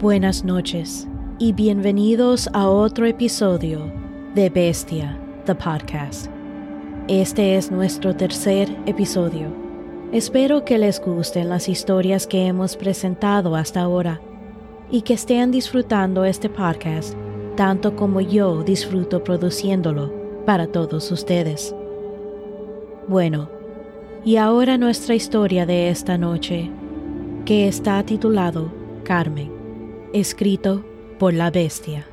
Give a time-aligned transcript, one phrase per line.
[0.00, 1.08] Buenas noches
[1.40, 3.92] y bienvenidos a otro episodio
[4.32, 6.30] de Bestia, the podcast.
[7.08, 9.52] Este es nuestro tercer episodio.
[10.12, 14.20] Espero que les gusten las historias que hemos presentado hasta ahora
[14.88, 17.16] y que estén disfrutando este podcast
[17.56, 20.12] tanto como yo disfruto produciéndolo
[20.46, 21.74] para todos ustedes.
[23.08, 23.50] Bueno,
[24.24, 26.70] y ahora nuestra historia de esta noche,
[27.44, 28.70] que está titulado
[29.02, 29.57] Carmen
[30.12, 30.84] escrito
[31.18, 32.06] por la bestia.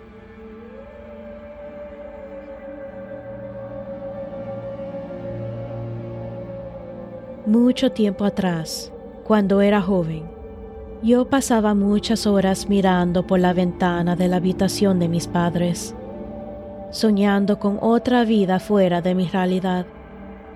[7.45, 8.91] Mucho tiempo atrás,
[9.23, 10.23] cuando era joven,
[11.04, 15.96] yo pasaba muchas horas mirando por la ventana de la habitación de mis padres,
[16.91, 19.85] soñando con otra vida fuera de mi realidad,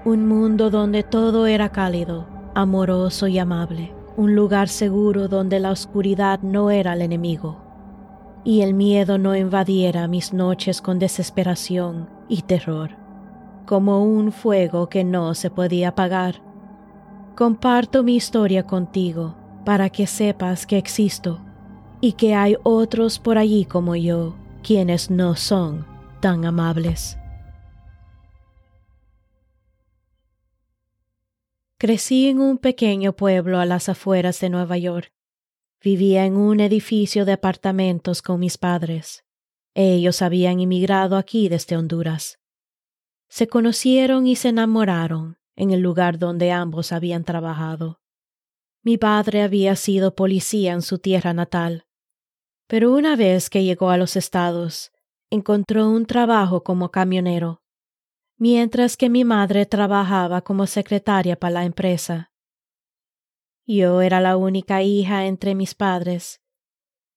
[0.03, 6.41] un mundo donde todo era cálido, amoroso y amable un lugar seguro donde la oscuridad
[6.41, 7.55] no era el enemigo
[8.43, 12.97] y el miedo no invadiera mis noches con desesperación y terror,
[13.65, 16.41] como un fuego que no se podía apagar.
[17.37, 21.39] Comparto mi historia contigo para que sepas que existo
[22.01, 25.85] y que hay otros por allí como yo, quienes no son
[26.19, 27.18] tan amables.
[31.81, 35.13] Crecí en un pequeño pueblo a las afueras de Nueva York.
[35.81, 39.23] Vivía en un edificio de apartamentos con mis padres.
[39.75, 42.37] Ellos habían emigrado aquí desde Honduras.
[43.29, 48.01] Se conocieron y se enamoraron en el lugar donde ambos habían trabajado.
[48.83, 51.85] Mi padre había sido policía en su tierra natal,
[52.67, 54.91] pero una vez que llegó a los estados,
[55.29, 57.61] encontró un trabajo como camionero
[58.39, 62.31] mientras que mi madre trabajaba como secretaria para la empresa.
[63.67, 66.41] Yo era la única hija entre mis padres,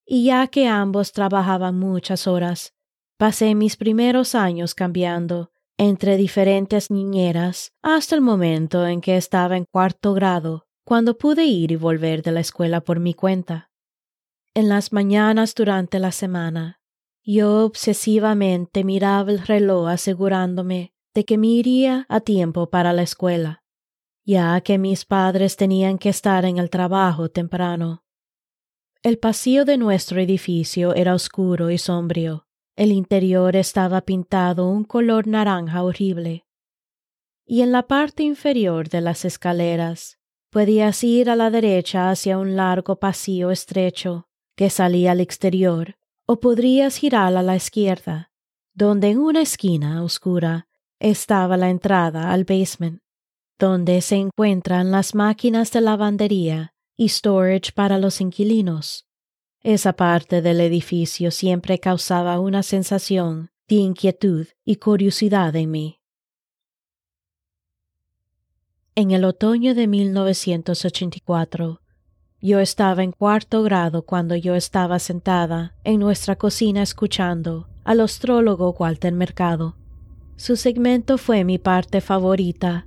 [0.05, 2.75] y ya que ambos trabajaban muchas horas,
[3.17, 9.65] pasé mis primeros años cambiando entre diferentes niñeras hasta el momento en que estaba en
[9.65, 13.71] cuarto grado, cuando pude ir y volver de la escuela por mi cuenta.
[14.55, 16.81] En las mañanas durante la semana,
[17.25, 23.63] yo obsesivamente miraba el reloj asegurándome de que me iría a tiempo para la escuela,
[24.25, 28.05] ya que mis padres tenían que estar en el trabajo temprano.
[29.03, 32.47] El pasillo de nuestro edificio era oscuro y sombrío.
[32.77, 36.47] El interior estaba pintado un color naranja horrible.
[37.45, 40.19] Y en la parte inferior de las escaleras
[40.51, 45.97] podías ir a la derecha hacia un largo pasillo estrecho que salía al exterior,
[46.27, 48.31] o podrías girar a la izquierda,
[48.75, 50.69] donde en una esquina oscura
[51.03, 53.01] estaba la entrada al basement,
[53.59, 59.07] donde se encuentran las máquinas de lavandería y storage para los inquilinos.
[59.63, 66.01] Esa parte del edificio siempre causaba una sensación de inquietud y curiosidad en mí.
[68.95, 71.81] En el otoño de 1984,
[72.41, 78.71] yo estaba en cuarto grado cuando yo estaba sentada en nuestra cocina escuchando al astrólogo
[78.79, 79.82] Walter Mercado
[80.37, 82.87] su segmento fue mi parte favorita.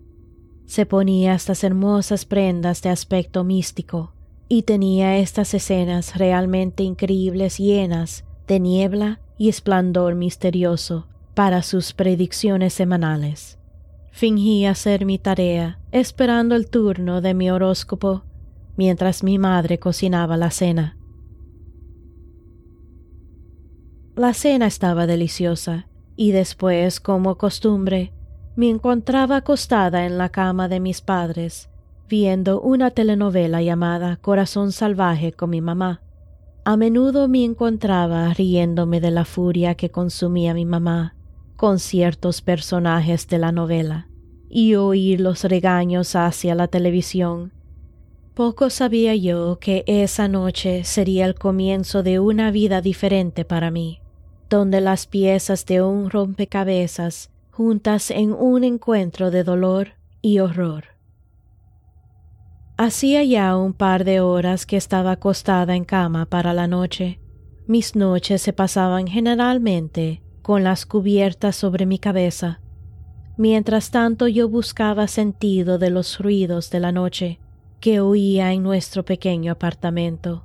[0.66, 4.14] Se ponía estas hermosas prendas de aspecto místico
[4.50, 12.74] y tenía estas escenas realmente increíbles llenas de niebla y esplendor misterioso para sus predicciones
[12.74, 13.60] semanales.
[14.12, 18.24] Fingí hacer mi tarea, esperando el turno de mi horóscopo,
[18.78, 20.98] mientras mi madre cocinaba la cena.
[24.16, 28.12] La cena estaba deliciosa y después, como costumbre,
[28.56, 31.70] me encontraba acostada en la cama de mis padres,
[32.08, 36.02] viendo una telenovela llamada Corazón Salvaje con mi mamá.
[36.64, 41.16] A menudo me encontraba riéndome de la furia que consumía mi mamá
[41.58, 44.08] con ciertos personajes de la novela
[44.50, 47.54] y oír los regaños hacia la televisión.
[48.34, 54.02] Poco sabía yo que esa noche sería el comienzo de una vida diferente para mí
[54.50, 60.96] donde las piezas de un rompecabezas juntas en un encuentro de dolor y horror.
[62.78, 67.22] Hacía ya un par de horas que estaba acostada en cama para la noche.
[67.68, 72.60] Mis noches se pasaban generalmente con las cubiertas sobre mi cabeza.
[73.38, 77.40] Mientras tanto yo buscaba sentido de los ruidos de la noche
[77.80, 80.44] que oía en nuestro pequeño apartamento.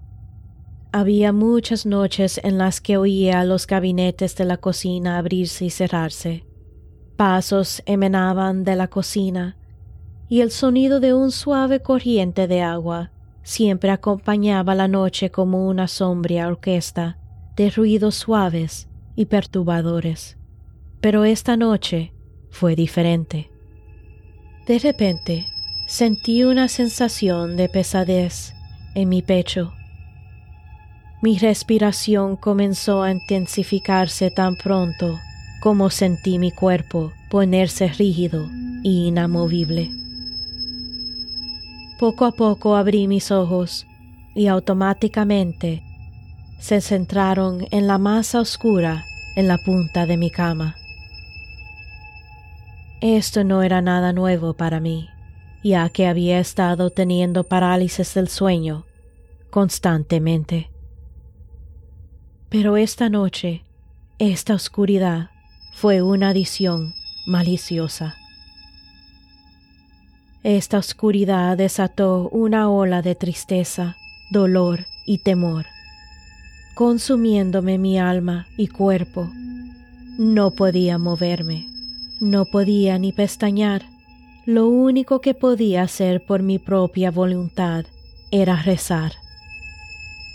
[0.92, 6.44] Había muchas noches en las que oía los gabinetes de la cocina abrirse y cerrarse.
[7.16, 9.56] Pasos emanaban de la cocina
[10.28, 13.12] y el sonido de un suave corriente de agua
[13.44, 17.18] siempre acompañaba la noche como una sombría orquesta
[17.54, 20.38] de ruidos suaves y perturbadores.
[21.00, 22.12] Pero esta noche
[22.50, 23.50] fue diferente.
[24.66, 25.46] De repente
[25.86, 28.54] sentí una sensación de pesadez
[28.96, 29.72] en mi pecho.
[31.22, 35.18] Mi respiración comenzó a intensificarse tan pronto
[35.60, 38.48] como sentí mi cuerpo ponerse rígido
[38.82, 39.90] y inamovible.
[41.98, 43.86] Poco a poco abrí mis ojos
[44.34, 45.82] y automáticamente
[46.58, 49.04] se centraron en la masa oscura
[49.36, 50.76] en la punta de mi cama.
[53.02, 55.08] Esto no era nada nuevo para mí,
[55.62, 58.84] ya que había estado teniendo parálisis del sueño
[59.50, 60.70] constantemente.
[62.50, 63.62] Pero esta noche,
[64.18, 65.30] esta oscuridad
[65.72, 66.94] fue una adición
[67.24, 68.16] maliciosa.
[70.42, 73.96] Esta oscuridad desató una ola de tristeza,
[74.32, 75.66] dolor y temor,
[76.74, 79.30] consumiéndome mi alma y cuerpo.
[80.18, 81.68] No podía moverme,
[82.18, 83.82] no podía ni pestañear.
[84.44, 87.84] Lo único que podía hacer por mi propia voluntad
[88.32, 89.12] era rezar.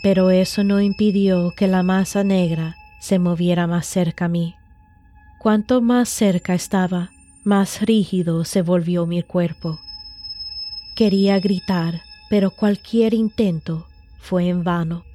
[0.05, 4.53] Pero eso no impidió que la masa negra se moviera más cerca a mí.
[5.39, 7.09] Cuanto más cerca estaba,
[7.43, 9.79] más rígido se volvió mi cuerpo.
[10.95, 13.87] Quería gritar, pero cualquier intento
[14.19, 15.05] fue en vano.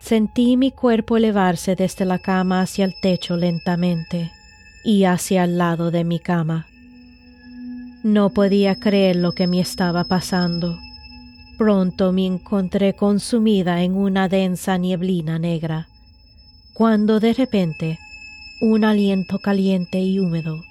[0.00, 4.32] Sentí mi cuerpo elevarse desde la cama hacia el techo lentamente
[4.82, 6.66] y hacia el lado de mi cama.
[8.02, 10.80] No podía creer lo que me estaba pasando.
[11.56, 15.88] Pronto me encontré consumida en una densa nieblina negra,
[16.74, 17.98] cuando de repente
[18.60, 20.62] un aliento caliente y húmedo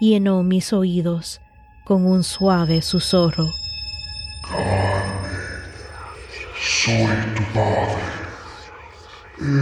[0.00, 1.40] llenó mis oídos
[1.84, 3.50] con un suave susurro.
[4.48, 5.64] Carmen,
[6.62, 8.14] soy tu padre.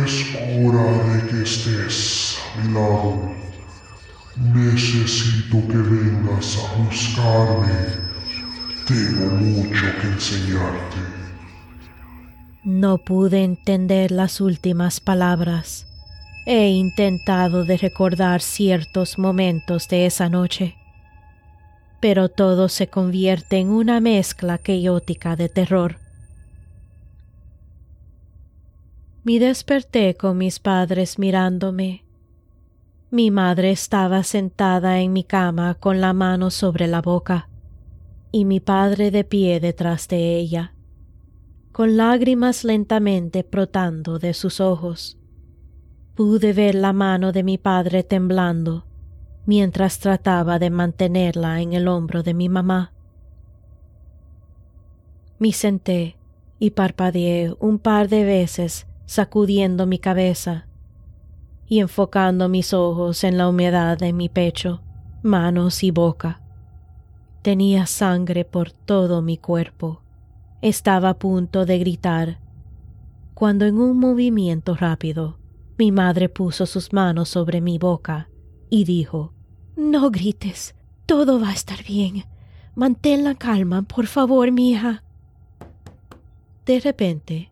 [0.04, 3.32] Es hora de que estés a mi lado.
[4.36, 8.11] Necesito que vengas a buscarme.
[8.86, 10.96] Tengo mucho que enseñarte.
[12.64, 15.86] No pude entender las últimas palabras.
[16.46, 20.76] He intentado de recordar ciertos momentos de esa noche
[22.02, 25.98] pero todo se convierte en una mezcla caótica de terror.
[29.22, 32.02] Me desperté con mis padres mirándome.
[33.12, 37.48] Mi madre estaba sentada en mi cama con la mano sobre la boca
[38.32, 40.74] y mi padre de pie detrás de ella,
[41.70, 45.18] con lágrimas lentamente brotando de sus ojos.
[46.14, 48.86] Pude ver la mano de mi padre temblando
[49.44, 52.92] mientras trataba de mantenerla en el hombro de mi mamá.
[55.38, 56.16] Me senté
[56.58, 60.68] y parpadeé un par de veces sacudiendo mi cabeza
[61.66, 64.82] y enfocando mis ojos en la humedad de mi pecho,
[65.22, 66.41] manos y boca.
[67.42, 70.00] Tenía sangre por todo mi cuerpo.
[70.60, 72.38] Estaba a punto de gritar,
[73.34, 75.38] cuando en un movimiento rápido
[75.76, 78.28] mi madre puso sus manos sobre mi boca
[78.70, 79.32] y dijo,
[79.74, 82.24] No grites, todo va a estar bien.
[82.76, 85.02] Mantén la calma, por favor, mi hija.
[86.64, 87.50] De repente,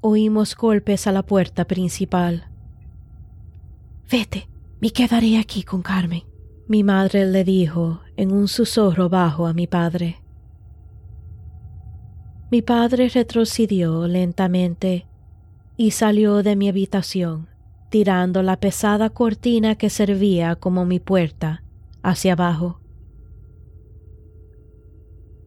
[0.00, 2.48] oímos golpes a la puerta principal.
[4.10, 4.48] Vete,
[4.80, 6.22] me quedaré aquí con Carmen,
[6.68, 10.22] mi madre le dijo en un susurro bajo a mi padre.
[12.50, 15.06] Mi padre retrocedió lentamente
[15.76, 17.48] y salió de mi habitación
[17.88, 21.62] tirando la pesada cortina que servía como mi puerta
[22.02, 22.80] hacia abajo.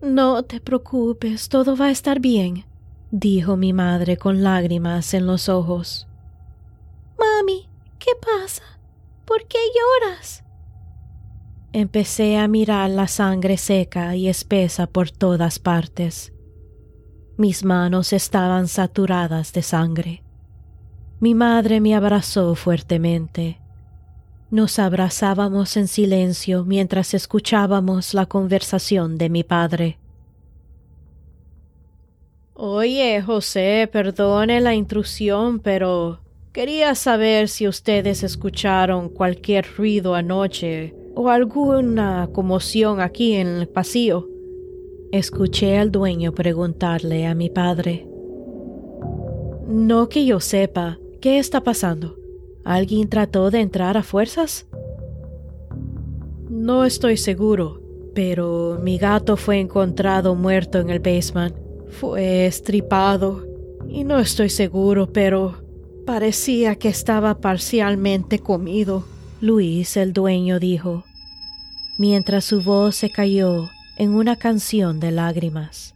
[0.01, 2.65] No te preocupes, todo va a estar bien,
[3.11, 6.07] dijo mi madre con lágrimas en los ojos.
[7.19, 8.63] Mami, ¿qué pasa?
[9.25, 10.43] ¿Por qué lloras?
[11.71, 16.33] Empecé a mirar la sangre seca y espesa por todas partes.
[17.37, 20.23] Mis manos estaban saturadas de sangre.
[21.19, 23.59] Mi madre me abrazó fuertemente.
[24.49, 29.99] Nos abrazábamos en silencio mientras escuchábamos la conversación de mi padre.
[32.55, 36.19] Oye, José, perdone la intrusión, pero
[36.51, 44.29] quería saber si ustedes escucharon cualquier ruido anoche o alguna conmoción aquí en el pasillo.
[45.11, 48.07] Escuché al dueño preguntarle a mi padre.
[49.67, 52.15] No que yo sepa, ¿Qué está pasando?
[52.63, 54.65] ¿Alguien trató de entrar a fuerzas?
[56.49, 57.81] No estoy seguro,
[58.15, 61.53] pero mi gato fue encontrado muerto en el basement.
[61.89, 63.45] Fue estripado
[63.89, 65.55] y no estoy seguro, pero
[66.05, 69.03] parecía que estaba parcialmente comido.
[69.41, 71.03] Luis, el dueño, dijo,
[71.99, 75.93] mientras su voz se cayó en una canción de lágrimas.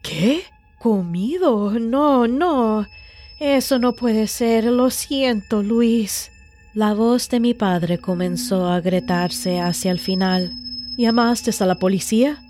[0.00, 0.42] ¿Qué?
[0.78, 1.72] ¿Comido?
[1.72, 2.86] No, no.
[3.40, 4.64] Eso no puede ser.
[4.64, 6.30] Lo siento, Luis.
[6.72, 10.52] La voz de mi padre comenzó a agrietarse hacia el final.
[10.96, 12.40] ¿Llamaste a la policía?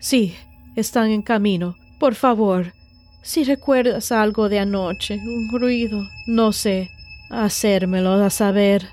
[0.00, 0.34] Sí,
[0.76, 1.76] están en camino.
[1.98, 2.72] Por favor,
[3.20, 6.90] si recuerdas algo de anoche, un ruido, no sé,
[7.28, 8.88] hacérmelo a saber.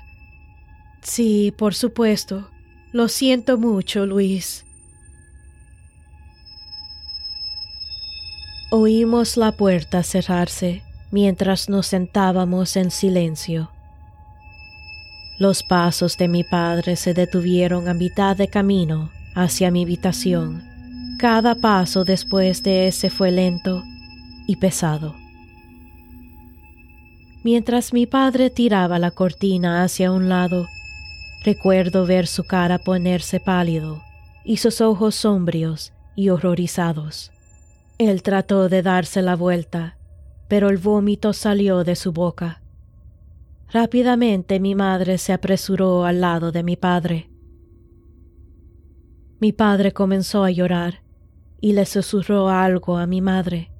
[1.00, 2.51] Sí, por supuesto.
[2.92, 4.66] Lo siento mucho, Luis.
[8.70, 13.70] Oímos la puerta cerrarse mientras nos sentábamos en silencio.
[15.38, 20.62] Los pasos de mi padre se detuvieron a mitad de camino hacia mi habitación.
[21.18, 23.82] Cada paso después de ese fue lento
[24.46, 25.14] y pesado.
[27.42, 30.68] Mientras mi padre tiraba la cortina hacia un lado,
[31.44, 34.02] recuerdo ver su cara ponerse pálido
[34.44, 37.32] y sus ojos sombrios y horrorizados.
[37.98, 39.96] Él trató de darse la vuelta,
[40.48, 42.62] pero el vómito salió de su boca.
[43.72, 47.30] Rápidamente mi madre se apresuró al lado de mi padre.
[49.40, 51.02] Mi padre comenzó a llorar
[51.60, 53.70] y le susurró algo a mi madre.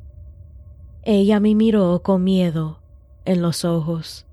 [1.04, 2.80] Ella me miró con miedo
[3.24, 4.26] en los ojos.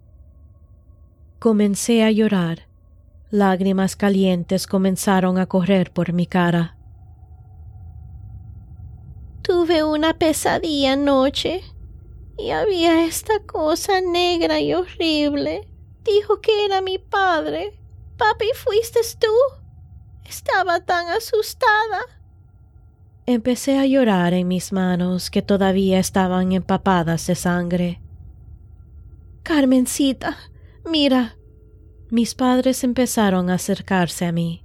[1.40, 2.69] Comencé a llorar.
[3.32, 6.76] Lágrimas calientes comenzaron a correr por mi cara.
[9.44, 11.64] Tuve una pesadilla anoche
[12.38, 15.68] y había esta cosa negra y horrible.
[16.04, 17.80] Dijo que era mi padre.
[18.18, 19.28] Papi, ¿fuiste tú?
[20.28, 22.02] Estaba tan asustada.
[23.28, 28.02] Empecé a llorar en mis manos que todavía estaban empapadas de sangre.
[29.44, 30.38] Carmencita,
[30.84, 31.39] mira.
[32.12, 34.64] Mis padres empezaron a acercarse a mí.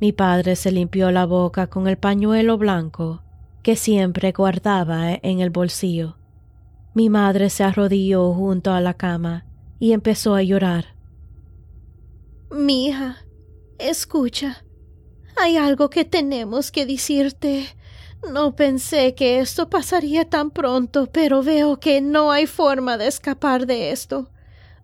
[0.00, 3.22] Mi padre se limpió la boca con el pañuelo blanco
[3.62, 6.16] que siempre guardaba en el bolsillo.
[6.94, 9.44] Mi madre se arrodilló junto a la cama
[9.78, 10.94] y empezó a llorar.
[12.50, 13.16] Mi hija,
[13.78, 14.64] escucha.
[15.36, 17.66] Hay algo que tenemos que decirte.
[18.32, 23.66] No pensé que esto pasaría tan pronto, pero veo que no hay forma de escapar
[23.66, 24.30] de esto.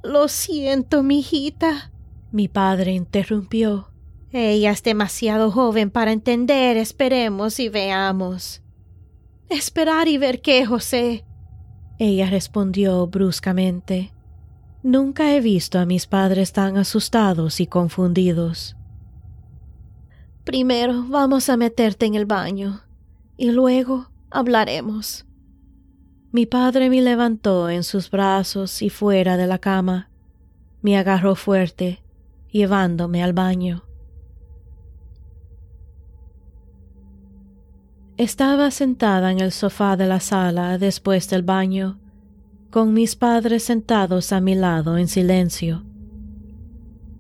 [0.02, 1.92] Lo siento, mi hijita.
[2.32, 3.88] Mi padre interrumpió.
[4.32, 6.76] Ella es demasiado joven para entender.
[6.76, 8.62] Esperemos y veamos.
[9.48, 11.24] Esperar y ver qué, José.
[11.98, 14.12] Ella respondió bruscamente.
[14.82, 18.76] Nunca he visto a mis padres tan asustados y confundidos.
[20.42, 22.80] Primero vamos a meterte en el baño
[23.36, 25.26] y luego hablaremos.
[26.32, 30.08] Mi padre me levantó en sus brazos y fuera de la cama.
[30.80, 32.02] Me agarró fuerte,
[32.50, 33.84] llevándome al baño.
[38.16, 41.98] Estaba sentada en el sofá de la sala después del baño,
[42.70, 45.84] con mis padres sentados a mi lado en silencio.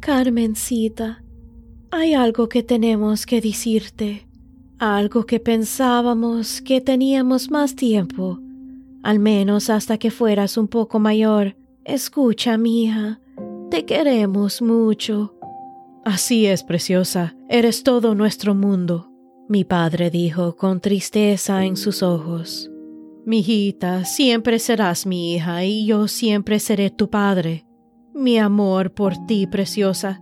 [0.00, 1.22] Carmencita,
[1.90, 4.26] hay algo que tenemos que decirte
[4.82, 8.40] algo que pensábamos que teníamos más tiempo,
[9.02, 11.56] al menos hasta que fueras un poco mayor.
[11.84, 13.20] Escucha, mija,
[13.70, 15.34] te queremos mucho.
[16.04, 19.12] Así es, preciosa, eres todo nuestro mundo,
[19.48, 22.70] mi padre dijo con tristeza en sus ojos.
[23.24, 27.64] Mijita, siempre serás mi hija y yo siempre seré tu padre.
[28.14, 30.20] Mi amor por ti, preciosa,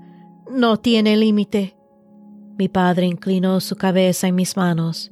[0.51, 1.77] no tiene límite.
[2.59, 5.11] Mi padre inclinó su cabeza en mis manos,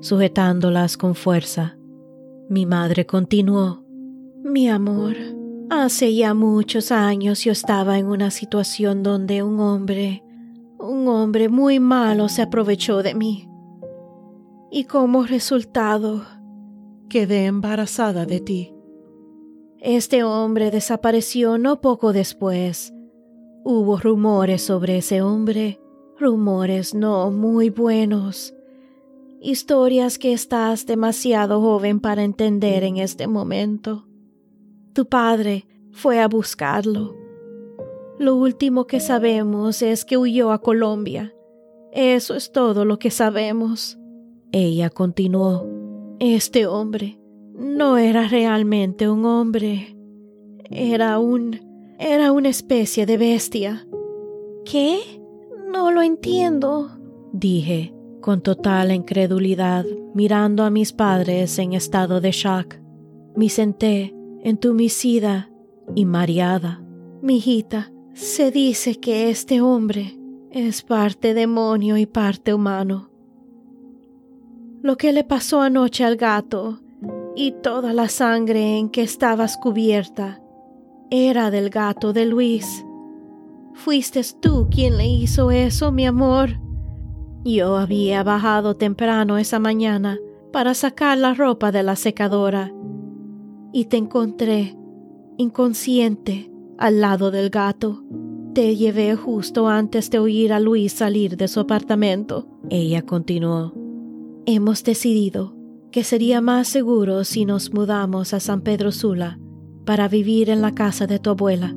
[0.00, 1.76] sujetándolas con fuerza.
[2.48, 3.82] Mi madre continuó.
[4.42, 5.16] Mi amor,
[5.70, 10.22] hace ya muchos años yo estaba en una situación donde un hombre,
[10.78, 13.48] un hombre muy malo se aprovechó de mí.
[14.70, 16.24] Y como resultado,
[17.08, 18.74] quedé embarazada de ti.
[19.80, 22.92] Este hombre desapareció no poco después.
[23.64, 25.80] Hubo rumores sobre ese hombre
[26.18, 28.53] rumores no muy buenos,
[29.44, 34.06] historias que estás demasiado joven para entender en este momento.
[34.94, 37.14] Tu padre fue a buscarlo.
[38.18, 41.34] Lo último que sabemos es que huyó a Colombia.
[41.92, 43.98] Eso es todo lo que sabemos.
[44.50, 45.66] Ella continuó.
[46.20, 47.18] Este hombre
[47.54, 49.96] no era realmente un hombre.
[50.70, 51.60] Era un...
[51.98, 53.86] era una especie de bestia.
[54.64, 55.00] ¿Qué?
[55.70, 56.90] No lo entiendo,
[57.32, 62.76] dije, con total incredulidad, mirando a mis padres en estado de shock.
[63.36, 65.50] Me senté entumecida
[65.94, 66.82] y mareada.
[67.20, 70.18] Mijita, se dice que este hombre
[70.50, 73.10] es parte demonio y parte humano.
[74.80, 76.80] Lo que le pasó anoche al gato
[77.36, 80.40] y toda la sangre en que estabas cubierta
[81.10, 82.86] era del gato de Luis.
[83.74, 86.64] Fuiste tú quien le hizo eso, mi amor.
[87.44, 90.18] Yo había bajado temprano esa mañana
[90.50, 92.72] para sacar la ropa de la secadora
[93.70, 94.74] y te encontré
[95.36, 98.02] inconsciente al lado del gato.
[98.54, 102.48] Te llevé justo antes de oír a Luis salir de su apartamento.
[102.70, 103.74] Ella continuó.
[104.46, 105.54] Hemos decidido
[105.92, 109.38] que sería más seguro si nos mudamos a San Pedro Sula
[109.84, 111.76] para vivir en la casa de tu abuela.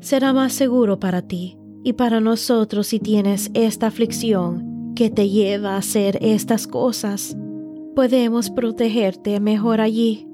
[0.00, 4.67] Será más seguro para ti y para nosotros si tienes esta aflicción
[4.98, 7.34] que te lleva a hacer estas cosas.
[7.94, 10.28] Podemos protegerte mejor allí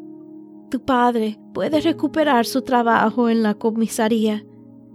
[0.75, 4.45] tu padre puede recuperar su trabajo en la comisaría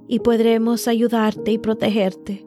[0.10, 2.46] y podremos ayudarte y protegerte.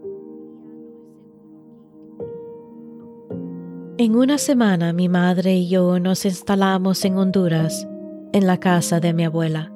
[3.97, 7.89] En una semana mi madre y yo nos instalamos en Honduras,
[8.35, 9.73] en la casa de mi abuela,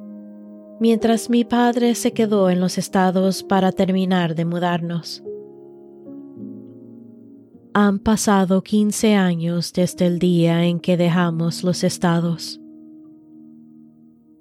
[0.78, 5.25] mientras mi padre se quedó en los estados para terminar de mudarnos.
[7.78, 12.58] Han pasado 15 años desde el día en que dejamos los estados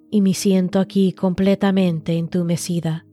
[0.09, 3.05] y me siento aquí completamente entumecida,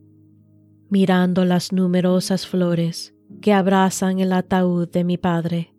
[0.89, 5.73] mirando las numerosas flores que abrazan el ataúd de mi padre,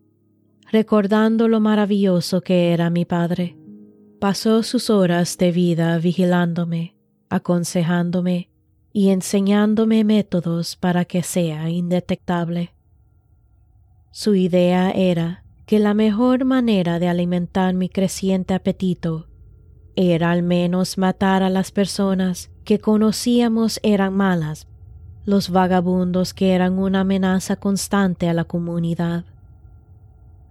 [0.70, 3.56] recordando lo maravilloso que era mi padre.
[4.20, 6.94] Pasó sus horas de vida vigilándome,
[7.30, 8.50] aconsejándome
[8.92, 12.73] y enseñándome métodos para que sea indetectable.
[14.16, 19.26] Su idea era que la mejor manera de alimentar mi creciente apetito
[19.96, 24.68] era al menos matar a las personas que conocíamos eran malas,
[25.24, 29.24] los vagabundos que eran una amenaza constante a la comunidad.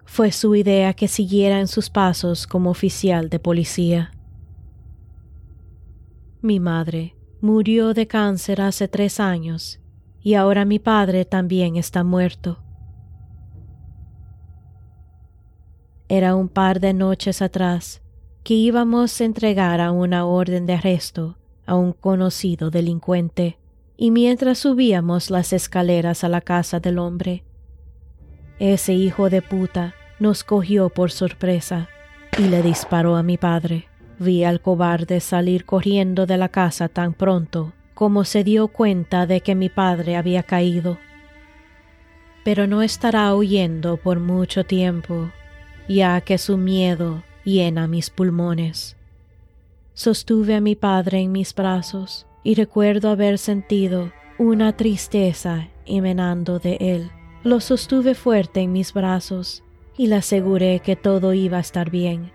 [0.04, 4.12] Fue su idea que siguiera en sus pasos como oficial de policía.
[6.41, 9.80] Mi madre murió de cáncer hace tres años
[10.21, 12.62] y ahora mi padre también está muerto.
[16.15, 17.99] Era un par de noches atrás
[18.43, 23.58] que íbamos a entregar a una orden de arresto a un conocido delincuente,
[23.97, 27.43] y mientras subíamos las escaleras a la casa del hombre,
[28.60, 31.89] ese hijo de puta nos cogió por sorpresa
[32.38, 33.88] y le disparó a mi padre.
[34.19, 39.41] Vi al cobarde salir corriendo de la casa tan pronto como se dio cuenta de
[39.41, 40.99] que mi padre había caído.
[42.43, 45.32] Pero no estará huyendo por mucho tiempo,
[45.88, 48.96] ya que su miedo llena mis pulmones.
[49.93, 56.78] Sostuve a mi padre en mis brazos y recuerdo haber sentido una tristeza emanando de
[56.80, 57.12] él.
[57.43, 59.63] Lo sostuve fuerte en mis brazos
[59.98, 62.32] y le aseguré que todo iba a estar bien,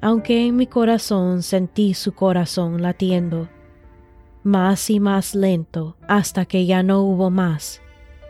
[0.00, 3.48] aunque en mi corazón sentí su corazón latiendo,
[4.42, 7.82] más y más lento hasta que ya no hubo más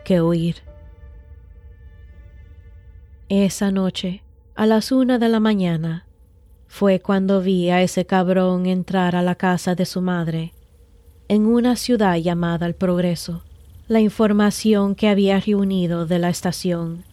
[0.03, 0.57] que oír.
[3.29, 4.23] Esa noche
[4.55, 6.05] a las una de la mañana
[6.67, 10.53] fue cuando vi a ese cabrón entrar a la casa de su madre,
[11.27, 13.43] en una ciudad llamada El Progreso.
[13.89, 17.03] La información que había reunido de la estación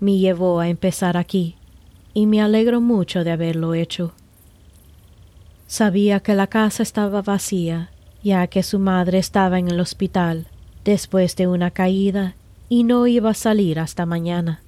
[0.00, 1.54] me llevó a empezar aquí,
[2.12, 4.14] y me alegro mucho de haberlo hecho.
[5.68, 7.90] Sabía que la casa estaba vacía,
[8.24, 10.48] ya que su madre estaba en el hospital
[10.84, 12.34] después de una caída
[12.68, 14.63] y no iba a salir hasta mañana.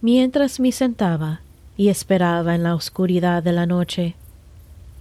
[0.00, 1.40] Mientras me sentaba
[1.76, 4.14] y esperaba en la oscuridad de la noche,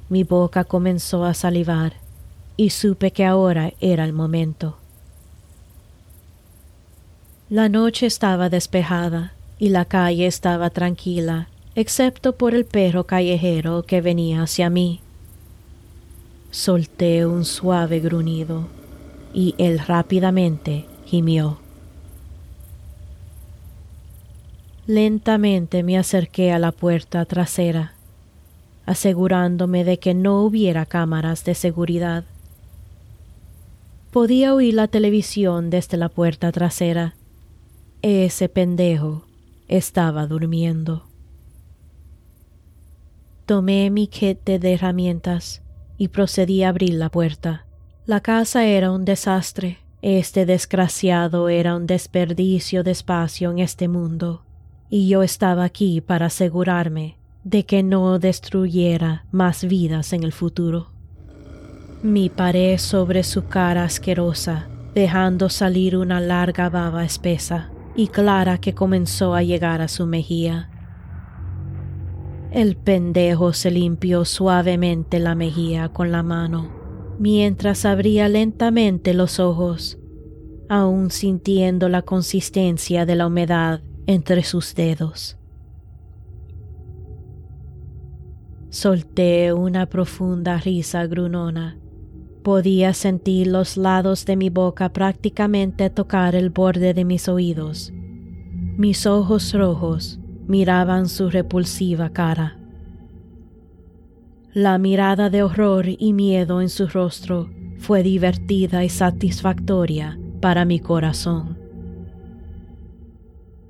[0.10, 1.94] mi boca comenzó a salivar
[2.56, 4.78] y supe que ahora era el momento.
[7.50, 14.02] La noche estaba despejada y la calle estaba tranquila, excepto por el perro callejero que
[14.02, 15.02] venía hacia mí.
[16.50, 18.68] Solté un suave gruñido
[19.32, 21.66] y él rápidamente gimió.
[24.88, 27.93] Lentamente me acerqué a la puerta trasera,
[28.86, 32.23] asegurándome de que no hubiera cámaras de seguridad.
[34.12, 37.15] Podía oír la televisión desde la puerta trasera.
[38.02, 39.26] Ese pendejo
[39.67, 41.04] estaba durmiendo.
[43.45, 45.62] Tomé mi kit de herramientas
[45.97, 47.65] y procedí a abrir la puerta.
[48.06, 49.80] La casa era un desastre.
[50.02, 54.43] Este desgraciado era un desperdicio de espacio en este mundo,
[54.89, 60.91] y yo estaba aquí para asegurarme de que no destruyera más vidas en el futuro.
[62.04, 68.73] Mi paré sobre su cara asquerosa, dejando salir una larga baba espesa y clara que
[68.73, 70.69] comenzó a llegar a su mejilla.
[72.52, 76.69] El pendejo se limpió suavemente la mejilla con la mano,
[77.19, 79.97] mientras abría lentamente los ojos,
[80.69, 85.38] aún sintiendo la consistencia de la humedad entre sus dedos.
[88.70, 91.78] Solté una profunda risa grunona.
[92.43, 97.91] Podía sentir los lados de mi boca prácticamente tocar el borde de mis oídos.
[98.78, 102.58] Mis ojos rojos miraban su repulsiva cara.
[104.54, 110.80] La mirada de horror y miedo en su rostro fue divertida y satisfactoria para mi
[110.80, 111.57] corazón.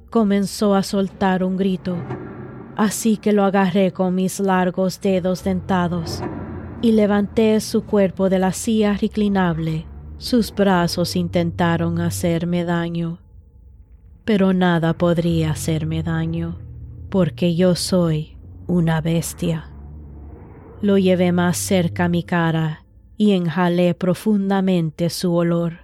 [0.10, 1.98] Comenzó a soltar un grito,
[2.78, 6.22] así que lo agarré con mis largos dedos dentados
[6.82, 9.86] y levanté su cuerpo de la silla reclinable.
[10.18, 13.20] Sus brazos intentaron hacerme daño,
[14.24, 16.58] pero nada podría hacerme daño
[17.10, 19.72] porque yo soy una bestia.
[20.82, 22.86] Lo llevé más cerca a mi cara
[23.18, 25.80] y enjalé profundamente su olor.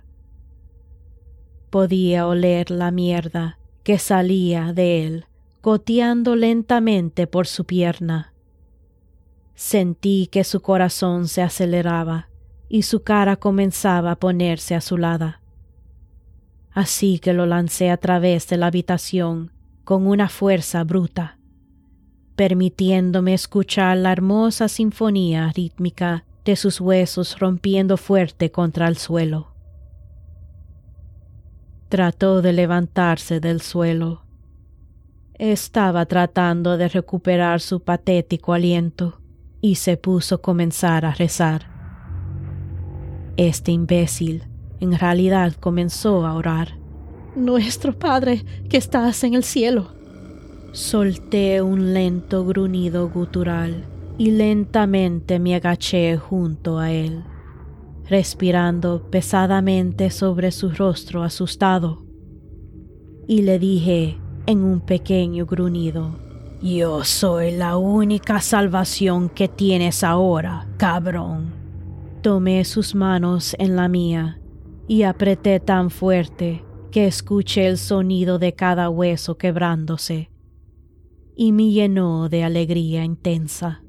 [1.69, 5.25] Podía oler la mierda que salía de él,
[5.61, 8.33] goteando lentamente por su pierna.
[9.55, 12.29] Sentí que su corazón se aceleraba
[12.69, 15.41] y su cara comenzaba a ponerse azulada.
[16.71, 19.51] Así que lo lancé a través de la habitación
[19.83, 21.37] con una fuerza bruta,
[22.35, 29.52] permitiéndome escuchar la hermosa sinfonía rítmica de sus huesos rompiendo fuerte contra el suelo.
[31.93, 34.23] Trató de levantarse del suelo.
[35.35, 39.21] Estaba tratando de recuperar su patético aliento
[39.61, 41.67] y se puso a comenzar a rezar.
[43.37, 44.45] Este imbécil
[44.79, 46.79] en realidad comenzó a orar.
[47.35, 49.91] Nuestro Padre que estás en el cielo.
[50.71, 53.85] Solté un lento gruñido gutural
[54.17, 57.23] y lentamente me agaché junto a él,
[58.07, 62.05] respirando pesadamente sobre su rostro asustado.
[63.27, 66.19] Y le dije en un pequeño gruñido,
[66.61, 71.53] Yo soy la única salvación que tienes ahora, cabrón.
[72.21, 74.39] Tomé sus manos en la mía
[74.87, 80.29] y apreté tan fuerte que escuché el sonido de cada hueso quebrándose,
[81.35, 83.82] y me llenó de alegría intensa.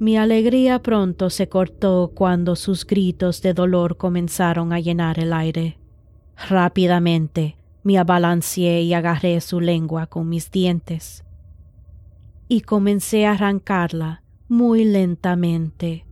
[0.00, 5.76] Mi alegría pronto se cortó cuando sus gritos de dolor comenzaron a llenar el aire.
[6.48, 11.22] Rápidamente me abalanceé y agarré su lengua con mis dientes.
[12.48, 16.06] Y comencé a arrancarla muy lentamente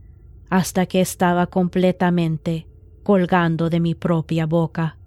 [0.51, 2.67] hasta que estaba completamente
[3.01, 4.99] colgando de mi propia boca.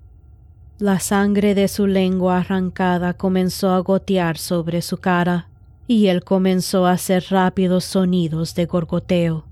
[0.80, 5.50] La sangre de su lengua arrancada comenzó a gotear sobre su cara,
[5.92, 9.44] y él comenzó a hacer rápidos sonidos de gorgoteo.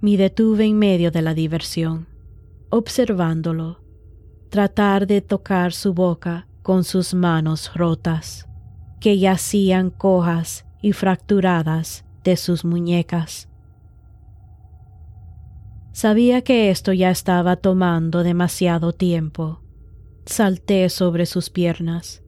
[0.00, 2.08] Me detuve en medio de la diversión,
[2.70, 3.80] observándolo,
[4.48, 8.48] tratar de tocar su boca con sus manos rotas,
[8.98, 13.48] que yacían cojas y fracturadas de sus muñecas.
[15.92, 19.60] Sabía que esto ya estaba tomando demasiado tiempo.
[20.26, 22.19] Salté sobre sus piernas,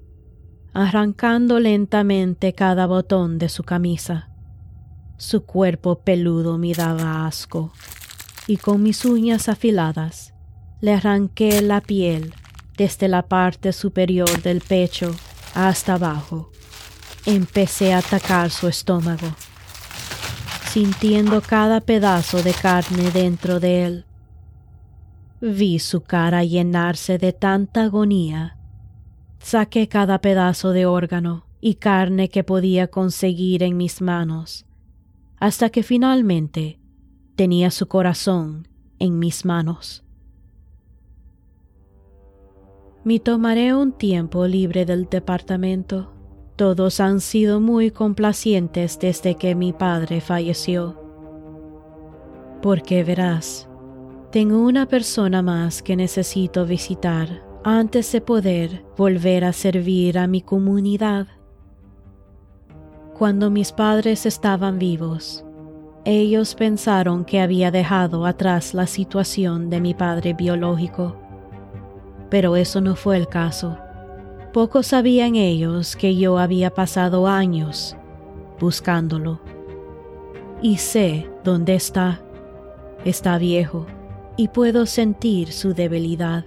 [0.74, 4.28] arrancando lentamente cada botón de su camisa.
[5.16, 7.72] Su cuerpo peludo me daba asco,
[8.46, 10.34] y con mis uñas afiladas
[10.80, 12.34] le arranqué la piel
[12.76, 15.14] desde la parte superior del pecho
[15.54, 16.50] hasta abajo.
[17.26, 19.28] Empecé a atacar su estómago
[20.72, 24.06] sintiendo cada pedazo de carne dentro de él.
[25.42, 28.56] Vi su cara llenarse de tanta agonía.
[29.42, 34.66] Saqué cada pedazo de órgano y carne que podía conseguir en mis manos,
[35.36, 36.80] hasta que finalmente
[37.36, 40.04] tenía su corazón en mis manos.
[43.04, 46.12] Me tomaré un tiempo libre del departamento
[46.56, 50.96] todos han sido muy complacientes desde que mi padre falleció.
[52.60, 53.68] Porque verás,
[54.30, 60.42] tengo una persona más que necesito visitar antes de poder volver a servir a mi
[60.42, 61.28] comunidad.
[63.16, 65.44] Cuando mis padres estaban vivos,
[66.04, 71.16] Ellos pensaron que había dejado atrás la situación de mi padre biológico,
[72.28, 73.78] pero eso no fue el caso.
[74.52, 77.96] Poco sabían ellos que yo había pasado años
[78.58, 79.40] buscándolo.
[80.60, 82.20] Y sé dónde está.
[83.04, 83.86] Está viejo
[84.36, 86.44] y puedo sentir su debilidad.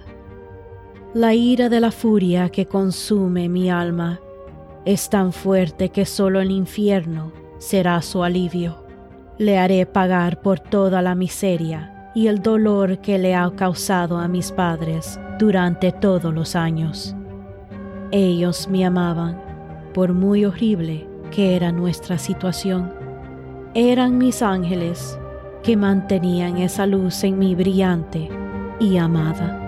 [1.16, 4.20] La ira de la furia que consume mi alma
[4.84, 8.84] es tan fuerte que solo el infierno será su alivio.
[9.38, 14.28] Le haré pagar por toda la miseria y el dolor que le ha causado a
[14.28, 17.16] mis padres durante todos los años.
[18.10, 19.40] Ellos me amaban,
[19.94, 22.92] por muy horrible que era nuestra situación.
[23.72, 25.18] Eran mis ángeles
[25.62, 28.28] que mantenían esa luz en mí brillante
[28.78, 29.65] y amada.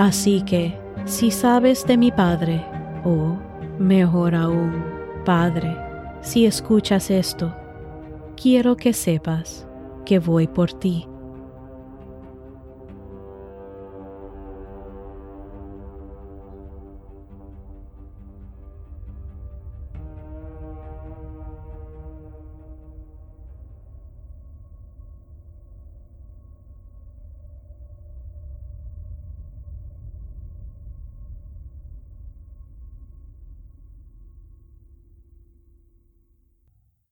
[0.00, 0.72] Así que,
[1.04, 2.64] si sabes de mi Padre,
[3.04, 3.36] o
[3.78, 4.82] mejor aún,
[5.26, 5.76] Padre,
[6.22, 7.54] si escuchas esto,
[8.34, 9.68] quiero que sepas
[10.06, 11.06] que voy por ti.